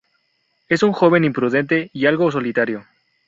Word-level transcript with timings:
Es 0.67 0.81
un 0.81 0.93
joven 0.93 1.23
imprudente 1.25 1.91
y 1.93 2.07
algo 2.07 2.31
solitario. 2.31 2.87